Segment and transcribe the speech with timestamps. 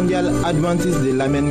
[0.00, 1.50] mondiale adventiste de l'Amen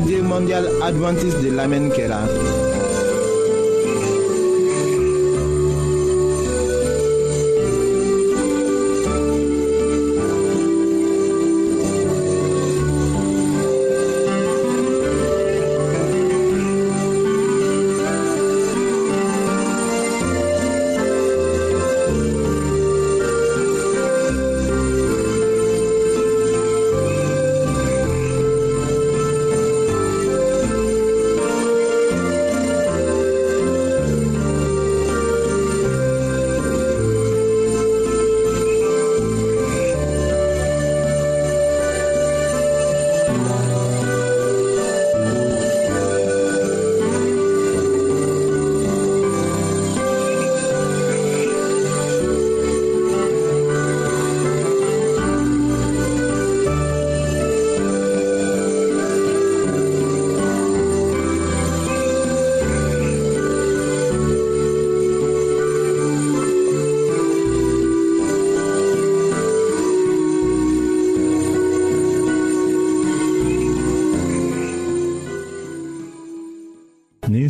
[0.00, 2.20] Mondial adventiste de l'Amen Kela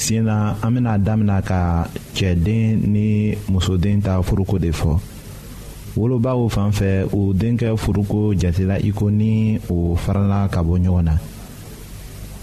[0.09, 1.85] sen na an bena damina ka
[2.17, 4.97] cɛden ni musoden ta furuko de fɔ
[5.99, 11.03] wolobaw fan fɛ o denkɛ furuko jatela i ko ni o farala ka bɔ ɲɔgɔn
[11.05, 11.15] na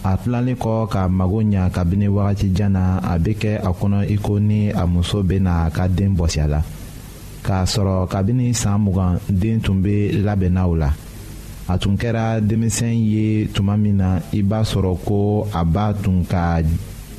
[0.03, 4.17] a tilalen kɔ ka mago ɲa kabini wagatijan na a be kɛ a kɔnɔ i
[4.21, 6.61] ko ni a muso bena a ka den bɔsi a la
[7.43, 10.93] k'a sɔrɔ kabini saan mugan den tun be labɛnna la
[11.67, 16.23] a tun kɛra denmisɛn ye tuma min na i b'a sɔrɔ ko a b'a tun
[16.29, 16.61] ka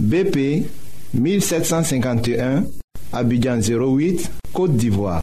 [0.00, 0.64] BP
[1.14, 2.64] 1751
[3.12, 5.20] Abidjan 08 Côte d'Ivoire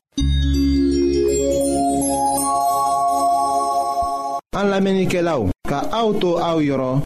[4.55, 7.01] An lamenike la ou Ka auto a ou yoron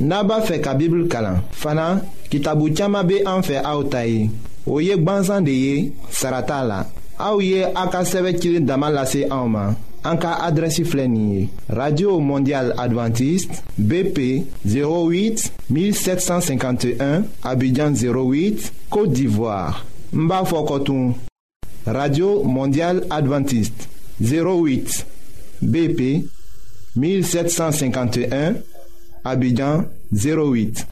[0.00, 2.00] Naba fe ka bibl kalan Fana
[2.32, 4.30] kitabu chama be an fe a ou tayi
[4.66, 5.74] O yek banzan de ye
[6.08, 6.80] Sarata la
[7.20, 10.82] A ou ye akaseve kilin damalase a ouman En cas adressi
[11.68, 20.42] radio mondiale adventiste bp 08 1751 abidjan 08 côte d'ivoire Mba
[21.86, 23.88] radio mondiale adventiste
[24.20, 25.06] 08
[25.62, 26.24] bp
[26.96, 28.54] 1751
[29.24, 30.86] abidjan 08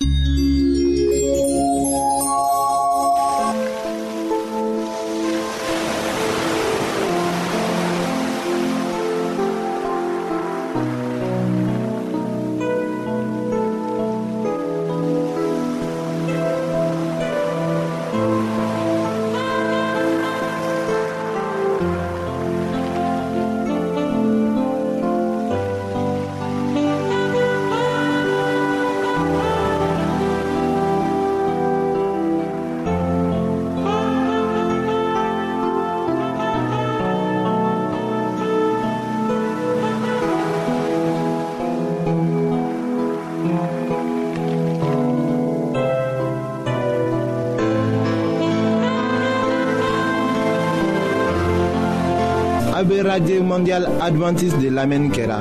[53.02, 55.40] radio mondial adventiste de La Menquera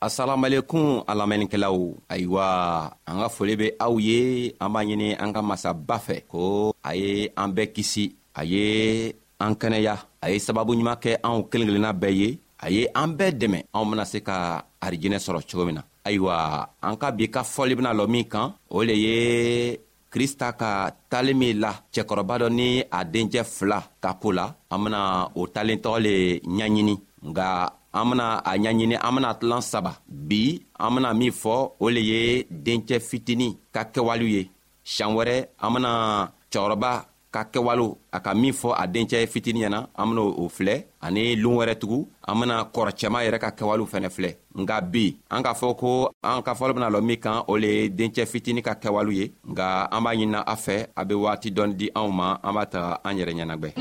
[0.00, 1.78] asalamalekun a lamɛnnikɛlaw
[2.12, 2.46] ayiwa
[3.08, 6.90] an ka foli be aw ye an b'a ɲini an ka masaba fɛ ko a
[7.00, 7.12] ye
[7.42, 8.66] an bɛɛ kisi a ye
[9.40, 12.28] an kɛnɛya a ye sababu ɲuman kɛ anw kelen kelenna bɛɛ ye
[12.58, 14.36] a ye an bɛɛ dɛmɛ anw bena se ka
[14.82, 16.34] arijinɛ sɔrɔ cogo min na ayiwa
[16.86, 19.16] an ka bi ka fɔli bena lɔ min kan o le ye
[20.12, 24.78] krista ka talen min la cɛkɔrɔba dɔ ni a dencɛ fila ka koo la an
[24.84, 25.00] bena
[25.34, 26.14] o talen tɔgɔ le
[26.46, 26.94] ɲaɲini
[27.30, 27.46] nga
[28.00, 29.92] an bena a ɲaɲini an bena tilan saba
[30.28, 30.42] bi
[30.84, 34.42] an bena min fɔ o le ye dencɛ fitini ka kɛwalew ye
[34.84, 35.90] sian wɛrɛ an bena
[36.52, 36.90] cɛgɔrɔba
[37.34, 41.36] ka kɛwalew a ka min fɔ a dencɛ fitini ɲɛna an bena o filɛ ani
[41.36, 44.30] loon wɛrɛ tugu an bena kɔrɔcɛma yɛrɛ ka kɛwalew fɛnɛ filɛ
[44.62, 47.66] nga bi an k'a fɔ ko an ka fɔlɔ bena lɔ min kan o le
[47.68, 51.50] ye dencɛ fitini ka kɛwalew ye nga an b'a ɲinina a fɛ a be wagati
[51.54, 53.72] dɔɔni di anw ma an b'a ta an yɛrɛ ɲɛnagwɛ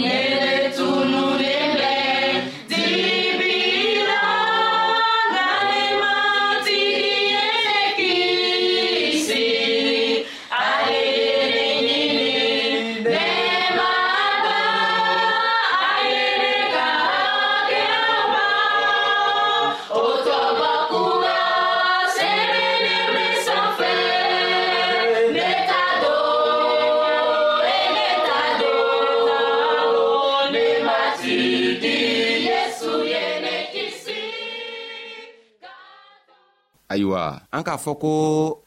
[36.94, 37.24] ayiwa
[37.56, 38.12] an k'a fɔ ko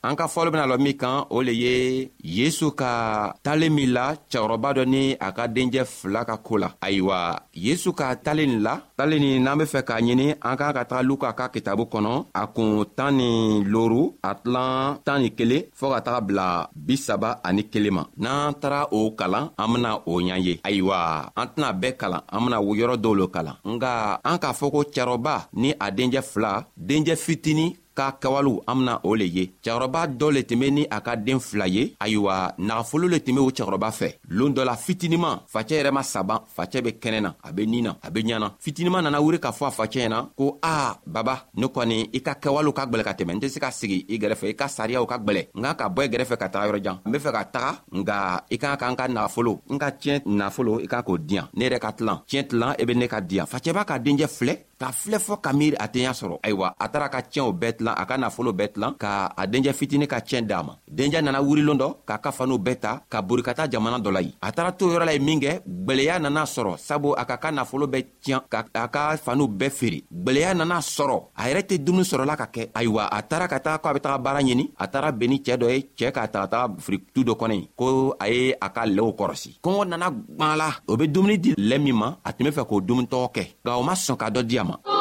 [0.08, 1.74] an ka fɔli bena lɔ min kan o le ye
[2.22, 2.92] yesu ka
[3.44, 7.18] talen min la cɛgɔrɔba dɔ ni a ka denjɛ fila ka koo la ayiwa
[7.66, 10.82] yesu ka talen nin la talen nin n'an be fɛ k'a ɲini an k'an ka
[10.90, 13.30] taga luka ka kitabu kɔnɔ a kun tan ni
[13.72, 16.46] loru a tilan tan ni kelen fɔɔ ka taga bila
[16.86, 20.98] bisaba ani kelen ma n'an taara o kalan an bena o ɲa ye ayiwa
[21.40, 23.92] an tɛna bɛɛ kalan an bena yɔrɔ dɔw lo kalan nga
[24.30, 26.52] an k'a fɔ ko cɛrɔba ni a denjɛ fila
[26.88, 27.66] denjɛ fitini
[28.00, 31.16] ka kawalew an bena o le ye cɛgɔrɔba dɔ le tun be ni a ka
[31.16, 35.40] den fila ye ayiwa nagafolo le tun be o cɛgɔrɔba fɛ loon dɔ la fitiniman
[35.52, 38.48] facɛ yɛrɛ ma saban facɛ be kɛnɛ na a be nin na a be ɲana
[38.58, 42.34] fitiniman nana wuri k'a fɔ a facɛ ɲɛna ko aa baba ne kɔni i ka
[42.42, 45.06] kɛwalew ka gwɛlɛ ka tɛmɛ n tɛ se ka sigi i gɛrɛfɛ i ka sariyaw
[45.06, 47.44] ka gwɛlɛ n ka ka bɔ i gɛrɛfɛ ka taga yɔrɔjan n be fɛ ka
[47.52, 51.18] taga nga i ka ka n ka nagafolo n ka tiɲɛ nafolo i ka k'o
[51.18, 53.98] diyan ne yɛrɛ ka tilan tiɲɛ tilan i e be ne ka diyan facɛba ka
[53.98, 57.20] denjɛ filɛ k'a filɛ fɔɔ ka miiri a tɛ ɲa sɔrɔ ayiwa a taara ka
[57.22, 60.62] tiɲɛw bɛɛ tilan a ka nafolo bɛɛ tilan ka a denjɛ fitini ka tiɲɛ d'a
[60.62, 63.98] ma denjɛ nana wurilon dɔ k'a ka faniw bɛɛ ta ka bori ka taa jamana
[64.00, 67.24] dɔ la yen a taara to yɔrɔ la ye minkɛ gwɛlɛya nana sɔrɔ sabu a
[67.26, 71.42] ka ka nafolo bɛɛ tiɲɛ ka a ka faniw bɛɛ feere gwɛlɛya nana sɔrɔ a
[71.48, 74.18] yɛrɛ tɛ dumuni sɔrɔla ka kɛ ayiwa a taara ka taa ko a be taga
[74.22, 77.36] baara ɲini a taara ben ni cɛɛ dɔ ye cɛɛ k'a taga taga firitu dɔ
[77.38, 81.36] kɔnɔ yen ko a ye a ka lɛɛw kɔrɔsi kɔngɔ nana gwala o be dumuni
[81.38, 84.16] di lɛ min ma a tun be fɛ k'o dumunitɔgɔ kɛ nka o ma sɔn
[84.16, 84.99] ka dɔ diya ma Oh.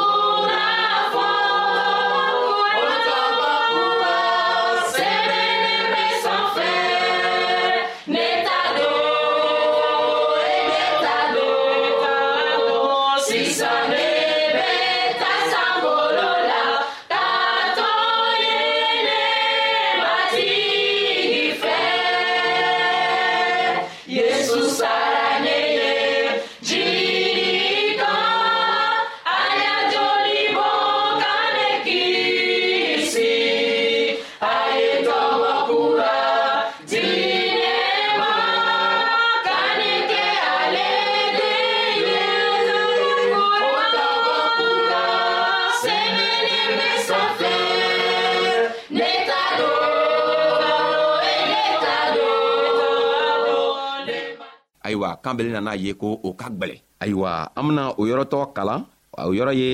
[55.23, 58.82] kan bɛlen nana ye ko o ka gwɛlɛ ayiwa an bena o yɔrɔtɔ kalan
[59.29, 59.71] o yɔrɔ ye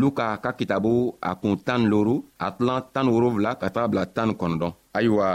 [0.00, 0.92] luka ka kitabu
[1.28, 5.28] a kun tan loru a tilan tan wolonfila ka taga bila tan kɔnɔdɔn ayiwa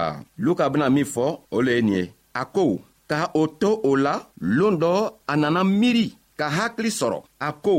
[0.46, 2.04] luka bena min fɔ o le ye nin ye
[2.42, 2.64] a ko
[3.10, 4.16] ka o to o la
[4.58, 4.94] loon dɔ
[5.32, 6.08] a nana miiri
[6.40, 7.18] ka hakili sɔrɔ
[7.48, 7.74] a ko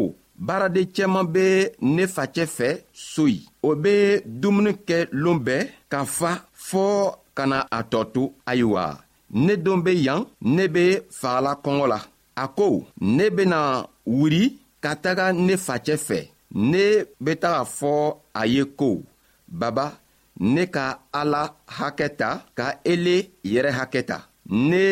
[0.47, 1.47] baaraden cɛman be
[1.95, 2.69] ne facɛ fɛ
[3.13, 3.39] soyi
[3.69, 3.95] o be
[4.41, 5.63] dumuni kɛ loon bɛɛ
[5.93, 6.31] ka fa
[6.69, 6.95] fɔɔ
[7.37, 8.85] ka na a tɔ to ayiwa
[9.31, 10.85] ne don be yan ne be
[11.21, 11.99] fagala kɔngɔ la
[12.43, 12.67] a ko
[13.17, 13.61] ne bena
[14.17, 14.43] wuri
[14.83, 16.19] ka taga ne facɛ fɛ
[16.71, 16.85] ne
[17.25, 17.93] be taga fɔ
[18.41, 18.91] a ye ko
[19.59, 19.87] baba
[20.53, 20.85] ne ka
[21.21, 21.43] ala
[21.79, 23.17] hakɛ ta ka ele
[23.53, 24.19] yɛrɛ hakɛ ta
[24.71, 24.85] ne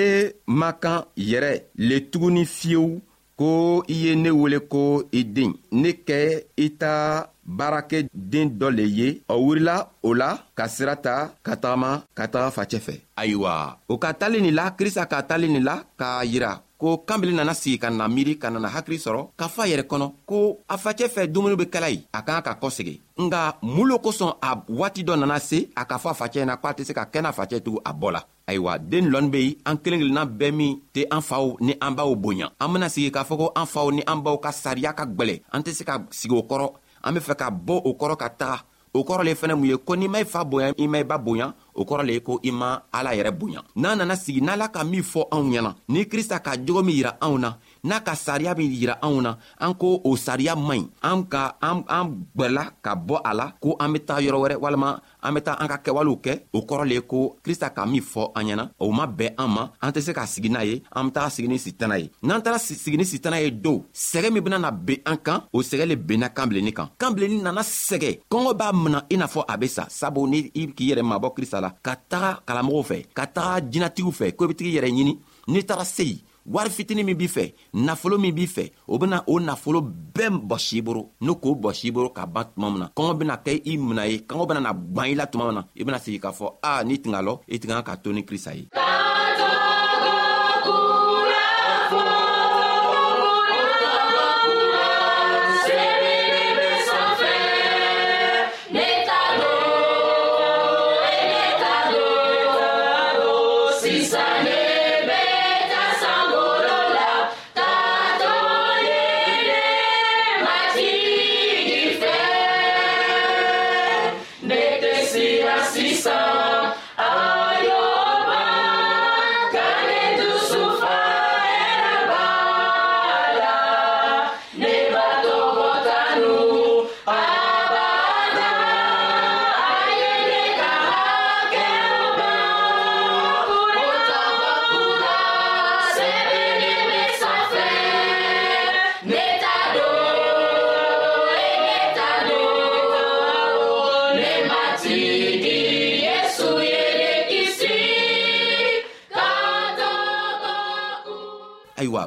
[0.59, 0.99] ma kan
[1.31, 1.53] yɛrɛ
[1.89, 2.93] le tuguni fiyewu
[3.37, 6.19] ko i ye ne wele ko i den ne kɛ
[6.57, 11.15] i ta baarakɛ baarakɛden dɔ le ye o wurila o la ka sira ta
[11.47, 15.53] ka tagama ka taga facɛ fɛ ayiwa o ka talen nin la krista ka talen
[15.53, 19.21] nin la k'a yira ko kanbili nana sigi ka na miiri ka nana hakili sɔrɔ
[19.39, 22.43] k'a fɔ a yɛrɛ kɔnɔ ko a facɛ fɛ dumuni be kɛla ye a k'an
[22.43, 26.15] ka kɔsegi nga mun lo kosɔn a waati dɔ nana se a k'a fɔ a
[26.21, 29.11] facɛ ɲɛna ko a tɛ se ka kɛnɛ facɛ tugun a bɔ la ayiwa den
[29.11, 32.51] lɔnni be yen an kelen kelenna bɛɛ min tɛ an faw ni an baw bonya
[32.61, 35.41] an bena sigi k'a fɔ ko an faw ni an baw ka sariya ka gwɛlɛ
[35.53, 36.73] an tɛ se ka sigi o kɔrɔ
[37.05, 38.63] an be fɛ ka bɔ o kɔrɔ ka taga
[38.95, 41.03] o kɔrɔ le fɛnɛ mun ye ko n'i ma i fa bonya i ma i
[41.05, 44.41] ba bonya o kɔrɔ le ye ko i ma ala yɛrɛ bonya n'a nana sigi
[44.41, 47.55] n'ala ka min fɔ anw ɲɛna ni krista ka jogo min yira anw na
[47.87, 51.55] n'a ka sariya min yira anw na an ko o sariya man ɲi an ka
[51.63, 51.85] an
[52.37, 55.57] gwɛla ka bɔ a la ko an be taa yɔrɔ wɛrɛ walima an be taa
[55.63, 58.65] an ka kɛwalew kɛ o kɔrɔ le ye ko krista ka min fɔ an ɲɛna
[58.79, 61.31] o ma bɛn an ma an tɛ se ka sigi n'a ye an be taga
[61.31, 64.97] sigi ni sitana ye n'an taara sigi ni sitana ye dow sɛgɛ min benana ben
[65.07, 68.73] an kan o sɛgɛ le benna kan bilennin kan kan bilennin nana sɛgɛ kɔngɔ b'a
[68.73, 71.71] mina i n'a fɔ a be sa sabu ni i k'i yɛrɛ mabɔ krista la
[71.83, 75.15] ka taga kalamɔgɔw fɛ ka taga jinatigiw fɛ ko i be tigi yɛrɛ ɲini
[75.49, 79.19] n'i taara se yen wari fitini min b'i fɛ nafolo min b'i fɛ o bena
[79.27, 82.79] o nafolo bɛɛ bɔsi i boro n'o k'o bɔsi i boro ka ban tuma min
[82.79, 85.55] na kɔngɔ bena kɛ i mina ye kɔngɔ bena na gwan i la tuma min
[85.55, 88.13] na i bena sigi k'a fɔ a n'i tinga lɔ i tin ka ka to
[88.13, 88.67] ni krista ye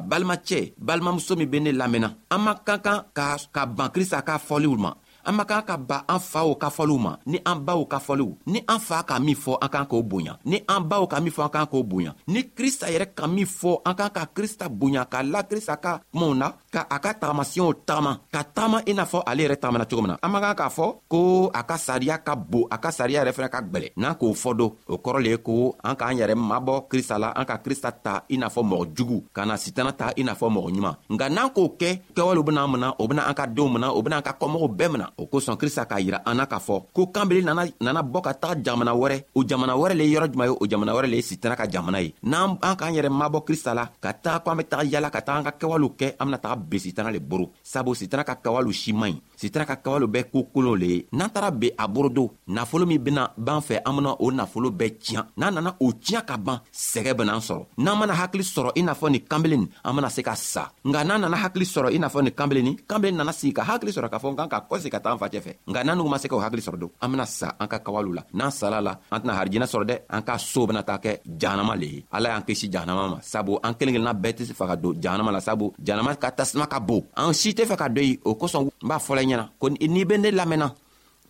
[0.02, 4.38] balimacɛ balimamuso min be ne lamɛnna an man kan kan ka ka ban krista ka
[4.38, 4.92] fɔliw ma
[5.24, 8.32] an man kan ka ban an faw ka fɔliw ma ni an baw ka fɔliw
[8.46, 11.32] ni an fa ka min fɔ an kan k'o bonya ni an baw ka min
[11.32, 14.68] fɔ an kan k'o bonya ni krista yɛrɛ ka min fɔ an kan ka krista
[14.68, 18.92] bonya k'a la krista ka kumaw na ka a ka tagamasiyɛnw tagama ka tagama i
[18.94, 21.62] n'a fɔ ale yɛrɛ tagamana cogo min na an man kan k'a fɔ ko a
[21.66, 24.70] ka sariya ka bon a ka sariya yɛrɛ fɛnɛ ka gwɛlɛ n'an k'o fɔ don
[24.86, 28.22] o kɔrɔ le ye ko an k'an yɛrɛ mabɔ krista la an ka krista ta
[28.30, 31.26] i n'a fɔ mɔgɔ jugu ka na sitana ta i n'a fɔ mɔgɔ ɲuman nka
[31.28, 34.16] n'an k'o kɛ kɛwalew bena an mina o bena an ka denw mina o bena
[34.16, 37.06] an ka kɔmɔgɔw bɛɛ mina o kosɔn krista k'a yira an na k'a fɔ ko
[37.10, 40.46] kanbele nana nana bɔ ka taga jamana wɛrɛ o jamana wɛrɛ le ye yɔrɔ juman
[40.50, 43.42] ye o jamana wɛrɛ le ye sitana ka jamana ye n'an an k'an yɛrɛ mabɔ
[43.44, 46.14] krista la ka taga ko an be taga yala ka taga an ka kɛwalew kɛ
[46.20, 49.20] an bena taga be sitana le boro sabu sitana ka kawa lo si man ɲi
[49.48, 52.98] sitana ka kawa lo bɛ kokolon le ye n'an taara ben a borodo nafolo min
[53.00, 56.60] bena b'an fɛ an bena o nafolo bɛɛ tiɲa n'an nana o tiɲa ka ban
[56.72, 60.22] sɛgɛ benaan sɔrɔ n'an mana hakili sɔrɔ i n'a fɔ nin kanbelenin an bena se
[60.22, 63.52] ka sa nka n'an nana hakili sɔrɔ i n'a fɔ nin kanbelenin kanbelenin nana sigi
[63.52, 65.84] ka hakili sɔrɔ k'a fɔ n kan ka kɔsi ka taa an facɛ fɛ nka
[65.84, 68.14] n'an nugu ma se ka o hakili sɔrɔ don an bena sa an ka kawalu
[68.14, 71.20] la n'an sala la an tɛna harijinɛ sɔrɔ dɛ an ka soo bena ta kɛ
[71.24, 74.76] jahanama le ye ala y'an kisi jahanama ma sabu an kelen kelenna bɛɛ tɛ faga
[74.80, 77.86] don jahanama la sabu jahanama ka ta nasima ka bon an si tɛ fɛ ka
[77.94, 80.68] dɔ ye o kosɔn n b'a fɔla ɲɛna ko n'i be ne lamɛnna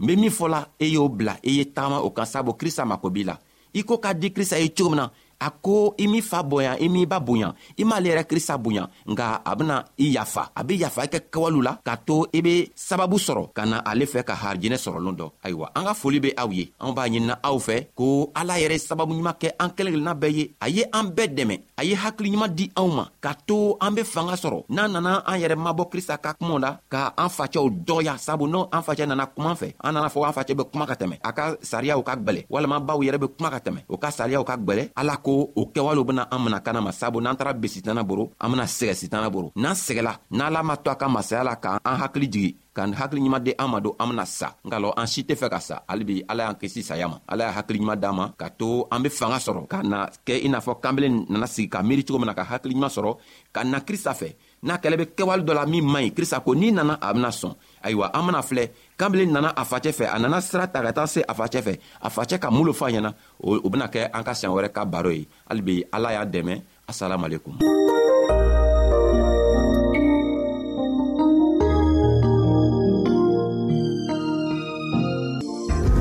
[0.03, 3.11] n be min fɔla e y'o bila i ye tagama o kan sabu krista mako
[3.11, 3.37] b'i la
[3.75, 5.09] i ko ka di krista ye cogo min na
[5.41, 8.85] a ko i m'i fa bonya i m'i ba bonya i m'ale yɛrɛ krista bonya
[9.09, 12.41] nga a bena i yafa a be yafa i kɛ kɛwalew la k'a to i
[12.43, 16.21] be sababu sɔrɔ ka na ale fɛ ka harijɛnɛ sɔrɔlen dɔ ayiwa an ka foli
[16.21, 19.51] be aw ye anw b'a ɲinina aw fɛ ko ala yɛrɛ ye sababu ɲuman kɛ
[19.59, 22.93] an kelen kelenna bɛɛ ye a ye an bɛɛ dɛmɛ a ye hakiliɲuman di anw
[22.95, 26.59] ma k'a to an be fanga sɔrɔ n'a nana an yɛrɛ mabɔ krista ka kumaw
[26.61, 30.27] la ka an facɛw dɔgɔya sabu n'o an facɛ nana kuma fɛ an nana fɔ
[30.29, 33.29] an facɛ be kuma ka tɛmɛ a ka sariyaw ka gwɛlɛ walama baw yɛrɛ be
[33.33, 36.39] kuma ka tɛmɛ o ka sariyaw ka gwɛlɛ ala ko ko o kɛwalew bena an
[36.45, 39.75] mina kana ma sabu n'an taara be sitana boro an bena sɛgɛ sitana boro n'an
[39.85, 43.53] sɛgɛla n'ala ma to a ka masaya la k'an hakili jigi ka hakili ɲuman di
[43.63, 46.17] an ma don an bena sa nka lɔ an si tɛ fɛ ka sa halibi
[46.31, 49.09] ala y'an kisi saya ma ala y'a hakili ɲuman d'an ma ka to an be
[49.19, 52.27] fanga sɔrɔ ka na kɛ i n'a fɔ kanbelen nana sigi ka miiri cogo min
[52.31, 53.13] na ka hakili ɲuman sɔrɔ
[53.55, 54.29] ka na krista fɛ
[54.67, 57.31] n'a kɛlɛ be kɛwale dɔ la min man ɲi krista ko n'i nana a bena
[57.41, 60.93] sɔn ayiwa an mana filɛ kabini nana a facɛ fɛ a nana sira ta ka
[60.93, 63.11] taa se a facɛ fɛ a facɛ ka mun lo fɔ a ɲɛna
[63.45, 66.63] o bena kɛ an ka siɲan wɛrɛ ka baro ye hali bi ala y'a dɛmɛ
[66.89, 67.57] asalamualekum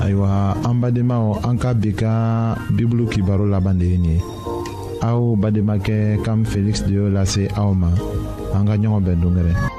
[0.01, 2.13] ayiwa an badenmaw an ka bi ka
[2.75, 4.21] bibulu kibaro laban de ye nin ye
[5.01, 7.87] aw bademakɛ kam feliksi de y'o lase aw ma
[8.51, 9.78] an ka ɲɔgɔn bɛn dongɛrɛ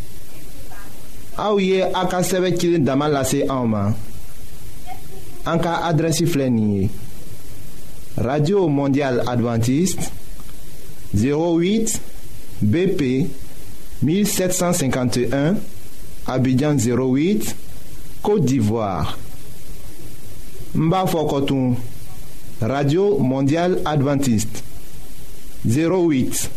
[1.37, 3.95] A ouye ak a seve kilin damal la se a ouman...
[5.45, 6.89] An ka adresi flenye...
[8.17, 10.01] Radio Mondial Adventiste...
[11.13, 11.99] 08
[12.61, 13.29] BP
[14.03, 15.55] 1751...
[16.27, 17.55] Abidjan 08...
[18.21, 19.17] Kote d'Ivoire...
[20.75, 21.77] Mba Fokotoun...
[22.61, 24.63] Radio Mondial Adventiste...
[25.63, 26.49] 08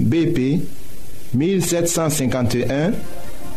[0.00, 0.62] BP
[1.34, 2.92] 1751...